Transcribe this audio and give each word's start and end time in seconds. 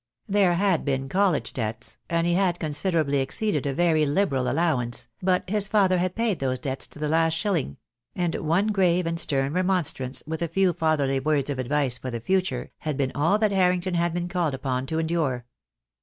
There 0.27 0.55
had 0.55 0.83
been 0.83 1.07
college 1.09 1.53
debts, 1.53 1.99
and 2.09 2.25
he 2.25 2.33
had 2.33 2.57
considerably 2.59 3.19
exceeded 3.19 3.67
a 3.67 3.73
very 3.75 4.03
liberal 4.07 4.49
allowance, 4.49 5.07
but 5.21 5.47
his 5.47 5.67
father 5.67 5.99
had 5.99 6.15
paid 6.15 6.39
those 6.39 6.59
debts 6.59 6.87
to 6.87 6.97
the 6.97 7.07
last 7.07 7.33
shilling; 7.33 7.77
and 8.15 8.33
one 8.33 8.69
grave 8.69 9.05
and 9.05 9.19
stern 9.19 9.53
remonstrance, 9.53 10.23
with 10.25 10.41
a 10.41 10.47
few 10.47 10.73
fatherly 10.73 11.19
words 11.19 11.51
of 11.51 11.59
advice 11.59 11.99
for 11.99 12.09
the 12.09 12.19
future, 12.19 12.71
had 12.79 12.97
been 12.97 13.11
all 13.13 13.37
that 13.37 13.51
Har 13.51 13.71
rington 13.71 13.93
had 13.93 14.11
been 14.11 14.27
called 14.27 14.55
upon 14.55 14.87
to 14.87 14.97
endure. 14.97 15.45